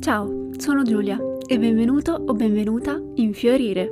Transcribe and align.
Ciao, 0.00 0.50
sono 0.56 0.84
Giulia 0.84 1.18
e 1.44 1.58
benvenuto 1.58 2.12
o 2.12 2.32
benvenuta 2.32 3.02
in 3.16 3.34
Fiorire. 3.34 3.90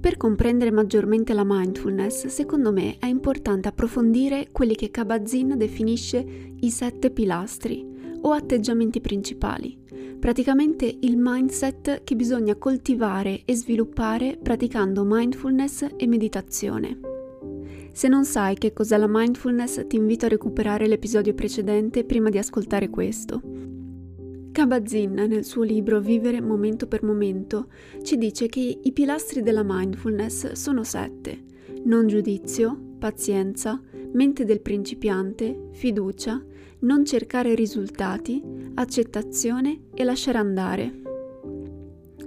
Per 0.00 0.16
comprendere 0.16 0.70
maggiormente 0.70 1.34
la 1.34 1.44
mindfulness, 1.44 2.26
secondo 2.28 2.72
me 2.72 2.96
è 2.98 3.06
importante 3.06 3.68
approfondire 3.68 4.48
quelli 4.50 4.74
che 4.74 4.90
Kabat-Zinn 4.90 5.52
definisce 5.52 6.24
i 6.60 6.70
sette 6.70 7.10
pilastri 7.10 7.86
o 8.22 8.32
atteggiamenti 8.32 9.02
principali, 9.02 9.84
praticamente 10.18 10.98
il 11.00 11.16
mindset 11.16 12.02
che 12.04 12.16
bisogna 12.16 12.56
coltivare 12.56 13.42
e 13.44 13.54
sviluppare 13.54 14.38
praticando 14.42 15.04
mindfulness 15.04 15.86
e 15.96 16.06
meditazione. 16.06 16.98
Se 17.92 18.08
non 18.08 18.24
sai 18.24 18.54
che 18.54 18.72
cos'è 18.72 18.96
la 18.96 19.08
mindfulness, 19.08 19.86
ti 19.86 19.96
invito 19.96 20.26
a 20.26 20.28
recuperare 20.28 20.86
l'episodio 20.86 21.34
precedente 21.34 22.04
prima 22.04 22.30
di 22.30 22.38
ascoltare 22.38 22.90
questo. 22.90 23.40
Kabat-Zinn, 24.52 25.14
nel 25.14 25.44
suo 25.44 25.62
libro 25.62 26.00
Vivere 26.00 26.40
momento 26.40 26.86
per 26.86 27.02
momento, 27.02 27.68
ci 28.02 28.16
dice 28.16 28.46
che 28.46 28.80
i 28.82 28.92
pilastri 28.92 29.42
della 29.42 29.62
mindfulness 29.64 30.52
sono 30.52 30.84
sette: 30.84 31.44
non 31.84 32.06
giudizio, 32.06 32.76
pazienza, 32.98 33.80
mente 34.12 34.44
del 34.44 34.60
principiante, 34.60 35.68
fiducia, 35.72 36.42
non 36.80 37.04
cercare 37.04 37.54
risultati, 37.54 38.42
accettazione 38.74 39.82
e 39.94 40.04
lasciare 40.04 40.38
andare. 40.38 41.02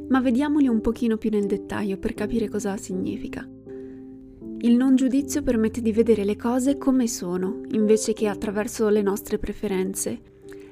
Ma 0.10 0.20
vediamoli 0.20 0.68
un 0.68 0.82
pochino 0.82 1.18
più 1.18 1.30
nel 1.30 1.46
dettaglio 1.46 1.98
per 1.98 2.14
capire 2.14 2.50
cosa 2.50 2.76
significa. 2.78 3.48
Il 4.64 4.76
non 4.76 4.96
giudizio 4.96 5.42
permette 5.42 5.82
di 5.82 5.92
vedere 5.92 6.24
le 6.24 6.36
cose 6.36 6.78
come 6.78 7.08
sono, 7.08 7.62
invece 7.72 8.14
che 8.14 8.28
attraverso 8.28 8.90
le 8.90 9.02
nostre 9.02 9.40
preferenze. 9.40 10.20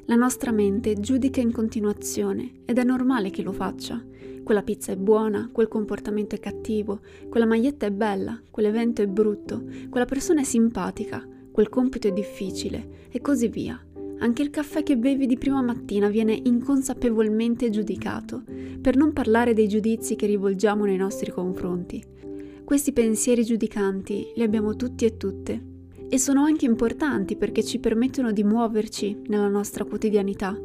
La 0.06 0.16
nostra 0.16 0.52
mente 0.52 1.00
giudica 1.00 1.40
in 1.40 1.52
continuazione 1.52 2.62
ed 2.66 2.78
è 2.78 2.84
normale 2.84 3.30
che 3.30 3.42
lo 3.42 3.52
faccia. 3.52 4.04
Quella 4.50 4.64
pizza 4.64 4.92
è 4.92 4.96
buona, 4.96 5.48
quel 5.52 5.68
comportamento 5.68 6.34
è 6.34 6.40
cattivo, 6.40 7.02
quella 7.30 7.46
maglietta 7.46 7.86
è 7.86 7.92
bella, 7.92 8.42
quell'evento 8.50 9.04
è 9.04 9.06
brutto, 9.06 9.64
quella 9.92 10.08
persona 10.08 10.42
è 10.42 10.44
simpatica, 10.44 11.24
quel 11.52 11.70
compito 11.70 12.08
è 12.08 12.12
difficile 12.12 13.06
e 13.12 13.22
così 13.22 13.48
via. 13.48 13.80
Anche 14.18 14.42
il 14.42 14.50
caffè 14.50 14.82
che 14.82 14.98
bevi 14.98 15.28
di 15.28 15.38
prima 15.38 15.62
mattina 15.62 16.10
viene 16.10 16.34
inconsapevolmente 16.34 17.70
giudicato, 17.70 18.42
per 18.82 18.96
non 18.96 19.14
parlare 19.14 19.54
dei 19.54 19.68
giudizi 19.68 20.16
che 20.16 20.26
rivolgiamo 20.26 20.84
nei 20.84 20.98
nostri 20.98 21.30
confronti. 21.30 22.04
Questi 22.64 22.92
pensieri 22.92 23.46
giudicanti 23.46 24.32
li 24.34 24.42
abbiamo 24.42 24.76
tutti 24.76 25.06
e 25.06 25.16
tutte 25.16 25.62
e 26.10 26.18
sono 26.18 26.42
anche 26.42 26.66
importanti 26.66 27.36
perché 27.36 27.64
ci 27.64 27.78
permettono 27.78 28.32
di 28.32 28.44
muoverci 28.44 29.26
nella 29.28 29.48
nostra 29.48 29.86
quotidianità, 29.86 30.60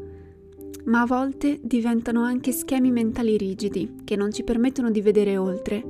ma 0.85 1.03
a 1.03 1.07
volte 1.07 1.61
diventano 1.63 2.23
anche 2.23 2.53
schemi 2.53 2.91
mentali 2.91 3.37
rigidi 3.37 4.03
che 4.05 4.17
non 4.17 4.33
ci 4.33 4.43
permettono 4.43 4.91
di 4.91 5.01
vedere 5.01 5.37
oltre. 5.37 5.83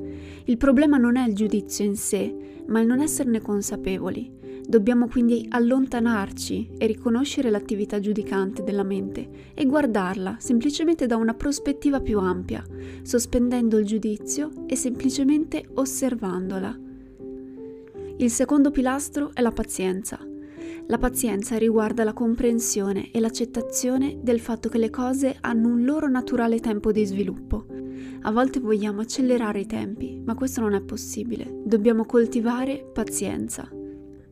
Il 0.45 0.56
problema 0.56 0.97
non 0.97 1.17
è 1.17 1.27
il 1.27 1.34
giudizio 1.34 1.84
in 1.84 1.97
sé, 1.97 2.62
ma 2.67 2.81
il 2.81 2.86
non 2.86 3.01
esserne 3.01 3.41
consapevoli. 3.41 4.42
Dobbiamo 4.67 5.09
quindi 5.09 5.47
allontanarci 5.51 6.70
e 6.78 6.86
riconoscere 6.86 7.51
l'attività 7.51 8.01
giudicante 8.01 8.62
della 8.62 8.83
mente 8.83 9.53
e 9.53 9.67
guardarla 9.67 10.36
semplicemente 10.39 11.06
da 11.06 11.17
una 11.17 11.34
prospettiva 11.34 12.01
più 12.01 12.19
ampia, 12.19 12.64
sospendendo 13.03 13.79
il 13.79 13.84
giudizio 13.84 14.51
e 14.67 14.75
semplicemente 14.75 15.67
osservandola. 15.75 16.79
Il 18.17 18.31
secondo 18.31 18.70
pilastro 18.70 19.33
è 19.34 19.42
la 19.42 19.51
pazienza. 19.51 20.19
La 20.87 20.98
pazienza 20.98 21.57
riguarda 21.57 22.05
la 22.05 22.12
comprensione 22.12 23.11
e 23.11 23.20
l'accettazione 23.20 24.19
del 24.20 24.41
fatto 24.41 24.69
che 24.69 24.79
le 24.79 24.91
cose 24.91 25.36
hanno 25.41 25.69
un 25.69 25.85
loro 25.85 26.08
naturale 26.08 26.61
tempo 26.61 26.92
di 26.92 27.05
sviluppo. 27.05 27.67
A 28.23 28.30
volte 28.30 28.61
vogliamo 28.61 29.01
accelerare 29.01 29.61
i 29.61 29.67
tempi, 29.67 30.20
ma 30.24 30.35
questo 30.35 30.61
non 30.61 30.74
è 30.74 30.80
possibile. 30.80 31.61
Dobbiamo 31.64 32.05
coltivare 32.05 32.85
pazienza. 32.92 33.69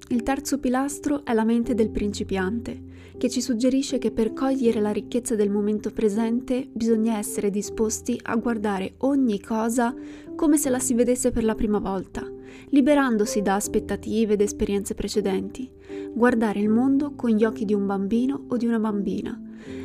Il 0.08 0.22
terzo 0.22 0.58
pilastro 0.58 1.24
è 1.24 1.32
la 1.32 1.44
mente 1.44 1.74
del 1.74 1.90
principiante, 1.90 2.90
che 3.16 3.30
ci 3.30 3.40
suggerisce 3.40 3.98
che 3.98 4.10
per 4.10 4.32
cogliere 4.32 4.80
la 4.80 4.90
ricchezza 4.90 5.34
del 5.34 5.50
momento 5.50 5.90
presente 5.90 6.68
bisogna 6.72 7.18
essere 7.18 7.50
disposti 7.50 8.18
a 8.24 8.36
guardare 8.36 8.94
ogni 8.98 9.40
cosa 9.40 9.94
come 10.34 10.58
se 10.58 10.70
la 10.70 10.78
si 10.78 10.94
vedesse 10.94 11.30
per 11.30 11.44
la 11.44 11.54
prima 11.54 11.78
volta, 11.78 12.28
liberandosi 12.70 13.42
da 13.42 13.54
aspettative 13.54 14.34
ed 14.34 14.40
esperienze 14.40 14.94
precedenti, 14.94 15.70
guardare 16.14 16.60
il 16.60 16.68
mondo 16.68 17.12
con 17.14 17.30
gli 17.30 17.44
occhi 17.44 17.64
di 17.64 17.74
un 17.74 17.86
bambino 17.86 18.44
o 18.48 18.56
di 18.56 18.66
una 18.66 18.78
bambina. 18.78 19.40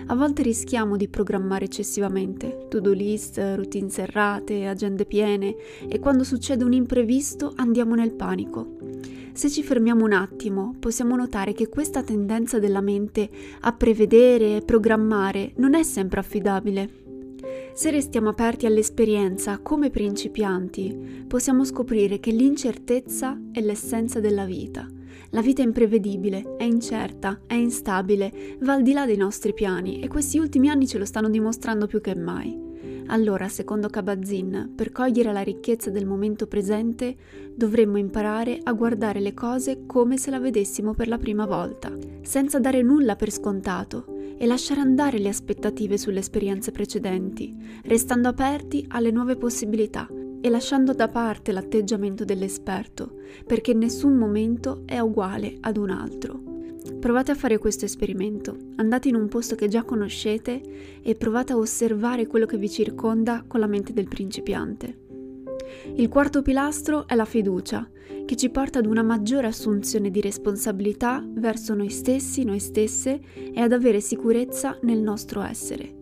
A 0.08 0.16
volte 0.16 0.42
rischiamo 0.42 0.96
di 0.96 1.08
programmare 1.08 1.66
eccessivamente, 1.66 2.68
to-do 2.70 2.92
list, 2.92 3.38
routine 3.38 3.90
serrate, 3.90 4.66
agende 4.66 5.06
piene 5.06 5.56
e 5.88 6.00
quando 6.00 6.24
succede 6.24 6.64
un 6.64 6.74
imprevisto 6.74 7.52
andiamo 7.56 7.94
nel 7.96 8.14
panico. 8.14 8.76
Se 9.34 9.50
ci 9.50 9.62
fermiamo 9.62 10.04
un 10.04 10.14
attimo, 10.14 10.76
possiamo 10.80 11.16
notare 11.16 11.54
che 11.54 11.70
questa 11.70 12.02
tendenza 12.02 12.58
della 12.58 12.82
mente 12.82 13.30
a 13.62 13.74
prevedere 13.74 14.58
e 14.58 14.62
programmare 14.62 15.52
non 15.58 15.76
è 15.76 15.84
sempre 15.84 16.22
affidabile. 16.22 17.06
Se 17.74 17.92
restiamo 17.92 18.30
aperti 18.30 18.66
all'esperienza 18.66 19.60
come 19.60 19.92
principianti, 19.92 21.26
possiamo 21.28 21.64
scoprire 21.64 22.20
che 22.20 22.32
l'incertezza 22.32 23.40
è 23.52 23.62
l'essenza 23.62 24.20
della 24.20 24.46
vita. 24.46 24.88
La 25.32 25.42
vita 25.42 25.62
è 25.62 25.66
imprevedibile, 25.66 26.56
è 26.58 26.64
incerta, 26.64 27.42
è 27.48 27.54
instabile, 27.54 28.58
va 28.62 28.74
al 28.74 28.82
di 28.82 28.94
là 28.94 29.06
dei 29.06 29.18
nostri 29.18 29.54
piani 29.54 30.00
e 30.00 30.08
questi 30.08 30.38
ultimi 30.38 30.70
anni 30.70 30.88
ce 30.88 30.98
lo 30.98 31.06
stanno 31.06 31.30
dimostrando 31.30 31.88
più 31.88 32.02
che 32.02 32.16
mai. 32.16 32.66
Allora, 33.08 33.48
secondo 33.48 33.88
Kabat-Zinn, 33.88 34.76
per 34.76 34.92
cogliere 34.92 35.32
la 35.32 35.42
ricchezza 35.42 35.90
del 35.90 36.06
momento 36.06 36.48
presente, 36.48 37.16
dovremmo 37.56 37.98
imparare 37.98 38.60
a 38.62 38.74
guardare 38.74 39.20
le 39.22 39.34
cose 39.34 39.86
come 39.86 40.18
se 40.18 40.30
la 40.30 40.40
vedessimo 40.40 40.94
per 40.94 41.08
la 41.08 41.18
prima 41.18 41.46
volta, 41.46 41.96
senza 42.22 42.60
dare 42.60 42.82
nulla 42.82 43.16
per 43.16 43.32
scontato 43.32 44.06
e 44.38 44.46
lasciare 44.46 44.82
andare 44.82 45.20
le 45.20 45.30
aspettative 45.30 45.98
sulle 45.98 46.20
esperienze 46.20 46.72
precedenti, 46.72 47.56
restando 47.84 48.28
aperti 48.28 48.86
alle 48.90 49.12
nuove 49.12 49.38
possibilità 49.38 50.08
e 50.42 50.50
lasciando 50.50 50.94
da 50.94 51.08
parte 51.08 51.52
l'atteggiamento 51.52 52.26
dell'esperto, 52.26 53.20
perché 53.46 53.74
nessun 53.74 54.16
momento 54.16 54.84
è 54.86 55.00
uguale 55.00 55.58
ad 55.62 55.78
un 55.78 55.90
altro. 55.90 56.40
Provate 57.00 57.32
a 57.32 57.36
fare 57.36 57.58
questo 57.58 57.86
esperimento. 57.86 58.56
Andate 58.78 59.10
in 59.10 59.16
un 59.16 59.28
posto 59.28 59.56
che 59.56 59.68
già 59.68 59.84
conoscete 59.84 60.62
e 61.02 61.16
provate 61.16 61.54
a 61.54 61.58
osservare 61.58 62.28
quello 62.28 62.46
che 62.46 62.58
vi 62.58 62.70
circonda 62.70 63.44
con 63.46 63.60
la 63.60 63.68
mente 63.68 63.94
del 63.94 64.08
principiante. 64.08 65.06
Il 65.96 66.08
quarto 66.10 66.42
pilastro 66.42 67.08
è 67.08 67.16
la 67.16 67.26
fiducia, 67.26 67.88
che 68.26 68.36
ci 68.36 68.50
porta 68.50 68.80
ad 68.80 68.86
una 68.86 69.04
maggiore 69.04 69.48
assunzione 69.48 70.10
di 70.10 70.22
responsabilità 70.22 71.26
verso 71.28 71.74
noi 71.74 71.90
stessi, 71.90 72.44
noi 72.44 72.60
stesse 72.60 73.20
e 73.54 73.60
ad 73.60 73.72
avere 73.72 74.00
sicurezza 74.00 74.78
nel 74.82 75.00
nostro 75.00 75.42
essere. 75.42 75.96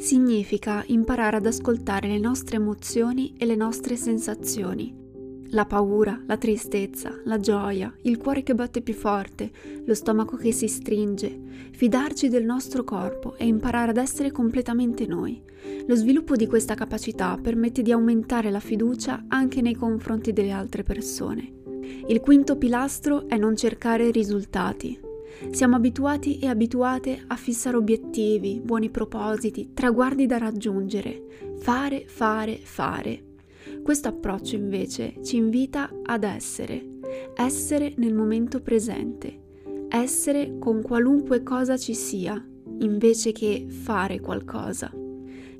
Significa 0.00 0.82
imparare 0.86 1.36
ad 1.36 1.46
ascoltare 1.46 2.08
le 2.08 2.18
nostre 2.18 2.56
emozioni 2.56 3.34
e 3.38 3.44
le 3.46 3.54
nostre 3.54 3.96
sensazioni 3.96 5.00
la 5.52 5.66
paura, 5.66 6.20
la 6.26 6.36
tristezza, 6.36 7.20
la 7.24 7.38
gioia, 7.40 7.92
il 8.02 8.18
cuore 8.18 8.42
che 8.42 8.54
batte 8.54 8.82
più 8.82 8.94
forte, 8.94 9.50
lo 9.84 9.94
stomaco 9.94 10.36
che 10.36 10.52
si 10.52 10.68
stringe, 10.68 11.40
fidarci 11.72 12.28
del 12.28 12.44
nostro 12.44 12.84
corpo 12.84 13.36
e 13.36 13.46
imparare 13.46 13.90
ad 13.90 13.96
essere 13.96 14.30
completamente 14.30 15.06
noi. 15.06 15.42
Lo 15.86 15.94
sviluppo 15.96 16.36
di 16.36 16.46
questa 16.46 16.74
capacità 16.74 17.36
permette 17.40 17.82
di 17.82 17.90
aumentare 17.90 18.50
la 18.50 18.60
fiducia 18.60 19.24
anche 19.28 19.60
nei 19.60 19.74
confronti 19.74 20.32
delle 20.32 20.52
altre 20.52 20.84
persone. 20.84 21.52
Il 22.06 22.20
quinto 22.20 22.56
pilastro 22.56 23.28
è 23.28 23.36
non 23.36 23.56
cercare 23.56 24.10
risultati. 24.10 25.09
Siamo 25.50 25.76
abituati 25.76 26.38
e 26.38 26.46
abituate 26.46 27.22
a 27.26 27.36
fissare 27.36 27.76
obiettivi, 27.76 28.60
buoni 28.62 28.90
propositi, 28.90 29.70
traguardi 29.72 30.26
da 30.26 30.38
raggiungere, 30.38 31.54
fare, 31.58 32.04
fare, 32.06 32.58
fare. 32.62 33.24
Questo 33.82 34.08
approccio 34.08 34.56
invece 34.56 35.14
ci 35.22 35.36
invita 35.36 35.90
ad 36.04 36.24
essere, 36.24 36.98
essere 37.34 37.94
nel 37.96 38.14
momento 38.14 38.60
presente, 38.60 39.40
essere 39.88 40.58
con 40.58 40.82
qualunque 40.82 41.42
cosa 41.42 41.76
ci 41.76 41.94
sia, 41.94 42.42
invece 42.80 43.32
che 43.32 43.66
fare 43.68 44.20
qualcosa. 44.20 44.99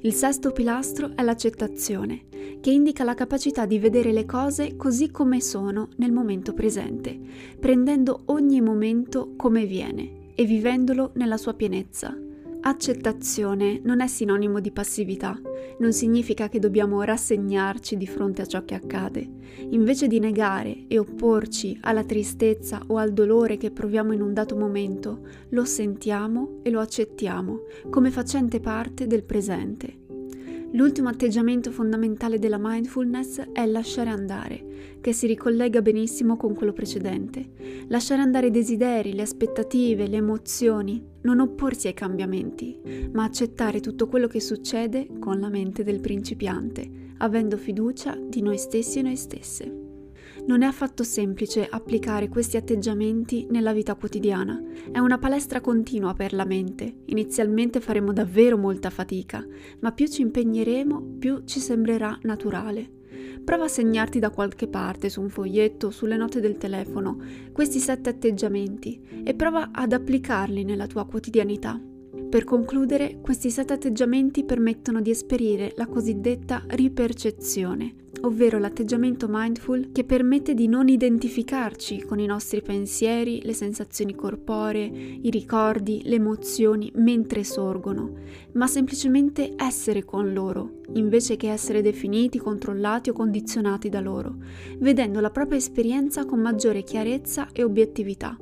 Il 0.03 0.15
sesto 0.15 0.51
pilastro 0.51 1.11
è 1.15 1.23
l'accettazione, 1.23 2.25
che 2.61 2.71
indica 2.71 3.05
la 3.05 3.15
capacità 3.15 3.67
di 3.67 3.79
vedere 3.79 4.13
le 4.13 4.25
cose 4.25 4.75
così 4.77 5.11
come 5.11 5.43
sono 5.43 5.89
nel 5.97 6.11
momento 6.11 6.55
presente, 6.55 7.19
prendendo 7.59 8.23
ogni 8.27 8.63
momento 8.63 9.35
come 9.37 9.67
viene 9.67 10.33
e 10.35 10.45
vivendolo 10.45 11.11
nella 11.15 11.37
sua 11.37 11.53
pienezza. 11.53 12.17
Accettazione 12.63 13.81
non 13.85 14.01
è 14.01 14.07
sinonimo 14.07 14.61
di 14.61 14.71
passività, 14.71 15.41
non 15.79 15.95
significa 15.95 16.51
che 16.51 16.59
dobbiamo 16.59 17.03
rassegnarci 17.03 17.97
di 17.97 18.07
fronte 18.07 18.43
a 18.43 18.47
ciò 18.47 18.67
che 18.67 18.75
accade. 18.75 19.27
Invece 19.71 20.07
di 20.07 20.19
negare 20.19 20.85
e 20.87 20.99
opporci 20.99 21.79
alla 21.81 22.05
tristezza 22.05 22.83
o 22.89 22.99
al 22.99 23.13
dolore 23.13 23.57
che 23.57 23.71
proviamo 23.71 24.13
in 24.13 24.21
un 24.21 24.35
dato 24.35 24.57
momento, 24.57 25.27
lo 25.51 25.65
sentiamo 25.65 26.61
e 26.63 26.69
lo 26.69 26.81
accettiamo 26.81 27.63
come 27.89 28.11
facente 28.11 28.61
parte 28.61 29.07
del 29.07 29.25
presente. 29.25 30.00
L'ultimo 30.73 31.09
atteggiamento 31.09 31.73
fondamentale 31.73 32.39
della 32.39 32.59
mindfulness 32.61 33.41
è 33.53 33.67
lasciare 33.67 34.09
andare, 34.09 34.99
che 35.01 35.13
si 35.13 35.27
ricollega 35.27 35.83
benissimo 35.83 36.37
con 36.37 36.55
quello 36.55 36.73
precedente. 36.73 37.51
Lasciare 37.89 38.23
andare 38.23 38.47
i 38.47 38.53
desideri, 38.53 39.13
le 39.13 39.23
aspettative, 39.23 40.07
le 40.07 40.19
emozioni, 40.19 41.05
non 41.23 41.41
opporsi 41.41 41.89
ai 41.89 41.95
cambiamenti, 41.95 42.79
ma 43.13 43.25
accettare 43.25 43.81
tutto 43.81 44.07
quello 44.07 44.29
che 44.29 44.41
succede 44.41 45.09
con 45.19 45.41
la 45.41 45.49
mente 45.49 45.83
del 45.83 46.01
principiante, 46.01 46.89
avendo 47.19 47.57
fiducia 47.57 48.17
di 48.17 48.41
noi 48.41 48.57
stessi 48.57 49.01
e 49.01 49.03
noi 49.03 49.17
stesse. 49.17 49.80
Non 50.47 50.63
è 50.63 50.67
affatto 50.67 51.05
semplice 51.05 51.67
applicare 51.69 52.29
questi 52.29 52.57
atteggiamenti 52.57 53.47
nella 53.51 53.73
vita 53.73 53.95
quotidiana. 53.95 54.61
È 54.91 54.99
una 54.99 55.19
palestra 55.19 55.61
continua 55.61 56.15
per 56.15 56.33
la 56.33 56.45
mente. 56.45 57.03
Inizialmente 57.07 57.81
faremo 57.81 58.13
davvero 58.13 58.57
molta 58.57 58.91
fatica, 58.91 59.47
ma 59.81 59.93
più 59.93 60.07
ci 60.09 60.23
impegneremo, 60.23 61.17
più 61.19 61.43
ci 61.45 61.61
sembrerà 61.61 62.19
naturale. 62.23 62.99
Prova 63.45 63.65
a 63.65 63.69
segnarti 63.69 64.19
da 64.19 64.31
qualche 64.31 64.67
parte, 64.67 65.09
su 65.09 65.21
un 65.21 65.29
foglietto 65.29 65.91
sulle 65.91 66.17
note 66.17 66.41
del 66.41 66.57
telefono, 66.57 67.19
questi 67.53 67.79
sette 67.79 68.11
atteggiamenti 68.11 69.23
e 69.25 69.35
prova 69.35 69.71
ad 69.73 69.93
applicarli 69.93 70.65
nella 70.65 70.87
tua 70.87 71.07
quotidianità. 71.07 71.81
Per 72.31 72.45
concludere, 72.45 73.19
questi 73.21 73.51
sette 73.51 73.73
atteggiamenti 73.73 74.45
permettono 74.45 75.01
di 75.01 75.11
esperire 75.11 75.73
la 75.75 75.89
cosiddetta 75.89 76.63
ripercezione, 76.69 77.93
ovvero 78.21 78.61
l'atteggiamento 78.61 79.27
mindful 79.29 79.91
che 79.91 80.05
permette 80.05 80.55
di 80.55 80.69
non 80.69 80.87
identificarci 80.87 82.05
con 82.05 82.21
i 82.21 82.27
nostri 82.27 82.63
pensieri, 82.63 83.43
le 83.43 83.53
sensazioni 83.53 84.15
corporee, 84.15 85.19
i 85.23 85.29
ricordi, 85.29 86.03
le 86.05 86.15
emozioni 86.15 86.93
mentre 86.95 87.43
sorgono, 87.43 88.13
ma 88.53 88.69
semplicemente 88.69 89.55
essere 89.57 90.05
con 90.05 90.33
loro, 90.33 90.83
invece 90.93 91.37
che 91.37 91.51
essere 91.51 91.83
definiti, 91.83 92.39
controllati 92.39 93.11
o 93.11 93.13
condizionati 93.13 93.89
da 93.89 93.99
loro, 93.99 94.37
vedendo 94.79 95.19
la 95.19 95.31
propria 95.31 95.59
esperienza 95.59 96.25
con 96.25 96.39
maggiore 96.39 96.85
chiarezza 96.85 97.49
e 97.51 97.65
obiettività. 97.65 98.37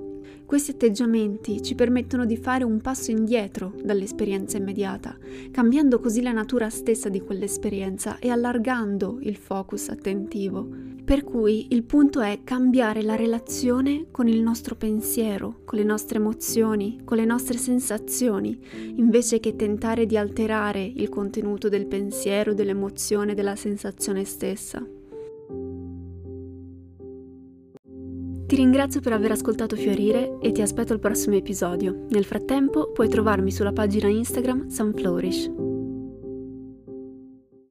Questi 0.49 0.71
atteggiamenti 0.71 1.63
ci 1.63 1.75
permettono 1.75 2.25
di 2.25 2.39
fare 2.39 2.65
un 2.65 2.81
passo 2.81 3.11
indietro 3.11 3.75
dall'esperienza 3.85 4.57
immediata, 4.57 5.15
cambiando 5.51 6.01
così 6.01 6.23
la 6.23 6.33
natura 6.33 6.71
stessa 6.71 7.11
di 7.11 7.21
quell'esperienza 7.21 8.19
e 8.19 8.31
allargando 8.31 9.19
il 9.21 9.37
focus 9.37 9.91
attentivo. 9.91 10.67
Per 11.05 11.23
cui 11.23 11.67
il 11.73 11.83
punto 11.83 12.23
è 12.23 12.41
cambiare 12.45 13.03
la 13.03 13.15
relazione 13.15 14.07
con 14.11 14.27
il 14.27 14.41
nostro 14.41 14.75
pensiero, 14.75 15.61
con 15.67 15.79
le 15.79 15.85
nostre 15.85 16.17
emozioni, 16.17 17.03
con 17.05 17.19
le 17.19 17.27
nostre 17.27 17.59
sensazioni, 17.59 18.59
invece 18.97 19.41
che 19.41 19.55
tentare 19.55 20.07
di 20.07 20.17
alterare 20.17 20.83
il 20.83 21.11
contenuto 21.11 21.69
del 21.69 21.87
pensiero, 21.87 22.55
dell'emozione, 22.55 23.35
della 23.35 23.55
sensazione 23.55 24.25
stessa. 24.25 24.83
Ti 28.49 28.57
ringrazio 28.57 29.03
per 29.03 29.13
aver 29.13 29.33
ascoltato 29.33 29.77
Fiorire 29.77 30.39
e 30.41 30.53
ti 30.53 30.63
aspetto 30.63 30.95
al 30.95 31.01
prossimo 31.01 31.37
episodio. 31.37 32.07
Nel 32.09 32.25
frattempo 32.25 32.93
puoi 32.93 33.11
trovarmi 33.11 33.51
sulla 33.51 33.73
pagina 33.73 34.09
Instagram 34.09 34.69
Sunflourish. 34.69 35.68